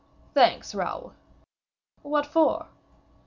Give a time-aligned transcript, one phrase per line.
[0.33, 1.13] "Thanks, Raoul."
[2.01, 2.65] "What for?"